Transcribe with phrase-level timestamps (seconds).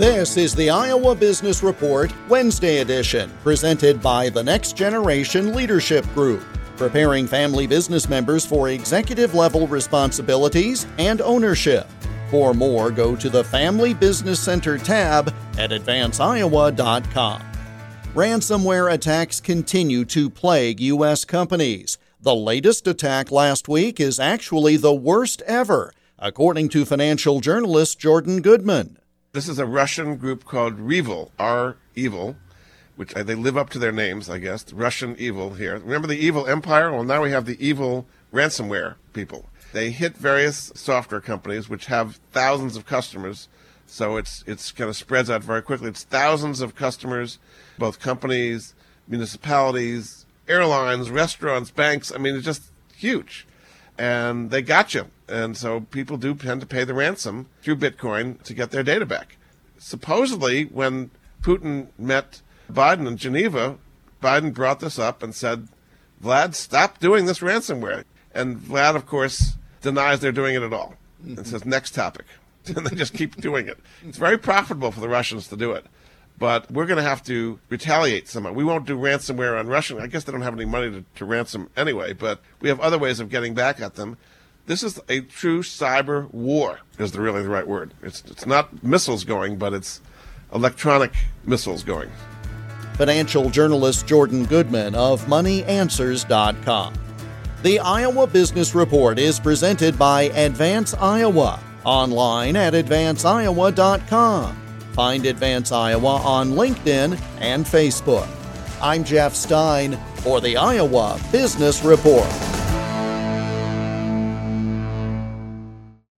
[0.00, 6.42] This is the Iowa Business Report Wednesday edition, presented by the Next Generation Leadership Group,
[6.78, 11.86] preparing family business members for executive level responsibilities and ownership.
[12.30, 17.42] For more, go to the Family Business Center tab at advanceiowa.com.
[18.14, 21.26] Ransomware attacks continue to plague U.S.
[21.26, 21.98] companies.
[22.22, 28.40] The latest attack last week is actually the worst ever, according to financial journalist Jordan
[28.40, 28.96] Goodman.
[29.32, 32.34] This is a Russian group called Revil, R Evil,
[32.96, 34.72] which uh, they live up to their names, I guess.
[34.72, 35.78] Russian Evil here.
[35.78, 36.90] Remember the Evil Empire?
[36.90, 39.48] Well, now we have the evil ransomware people.
[39.72, 43.48] They hit various software companies which have thousands of customers,
[43.86, 45.90] so it's it's kind of spreads out very quickly.
[45.90, 47.38] It's thousands of customers,
[47.78, 48.74] both companies,
[49.06, 52.10] municipalities, airlines, restaurants, banks.
[52.12, 52.64] I mean, it's just
[52.96, 53.46] huge
[53.98, 55.06] and they got you.
[55.28, 59.06] And so people do tend to pay the ransom through Bitcoin to get their data
[59.06, 59.36] back.
[59.78, 61.10] Supposedly, when
[61.42, 63.78] Putin met Biden in Geneva,
[64.22, 65.68] Biden brought this up and said,
[66.22, 68.04] Vlad, stop doing this ransomware.
[68.34, 72.26] And Vlad, of course, denies they're doing it at all and says, next topic.
[72.66, 73.78] and they just keep doing it.
[74.06, 75.86] It's very profitable for the Russians to do it
[76.40, 78.50] but we're going to have to retaliate somehow.
[78.52, 80.00] We won't do ransomware on Russian.
[80.00, 82.98] I guess they don't have any money to, to, ransom anyway, but we have other
[82.98, 84.16] ways of getting back at them.
[84.66, 87.92] This is a true cyber war, is the, really the right word.
[88.02, 90.00] It's, it's not missiles going, but it's
[90.52, 91.12] electronic
[91.44, 92.10] missiles going.
[92.94, 96.94] Financial journalist Jordan Goodman of MoneyAnswers.com.
[97.62, 104.56] The Iowa Business Report is presented by Advance Iowa, online at advanceiowa.com.
[105.00, 108.28] Find Advance Iowa on LinkedIn and Facebook.
[108.82, 112.49] I'm Jeff Stein for the Iowa Business Report.